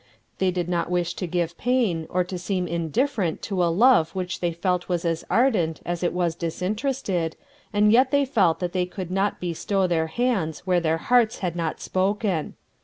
[0.39, 4.39] They did not wish to give pain or to seem indifferent to a love which
[4.39, 7.35] they felt was as ardent as it was disinterested,
[7.71, 11.55] and yet they felt that they could not bestow their hands where their hearts had
[11.55, 12.55] not spoken.